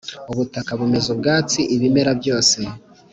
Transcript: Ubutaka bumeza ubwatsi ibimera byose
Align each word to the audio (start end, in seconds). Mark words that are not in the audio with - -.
Ubutaka 0.31 0.71
bumeza 0.79 1.07
ubwatsi 1.15 1.59
ibimera 1.75 2.11
byose 2.19 2.59